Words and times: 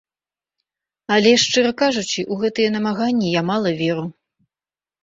Але, 1.17 1.33
шчыра 1.43 1.73
кажучы, 1.83 2.25
у 2.33 2.41
гэтыя 2.45 2.69
намаганні 2.79 3.27
я 3.39 3.49
мала 3.53 3.79
веру. 3.85 4.05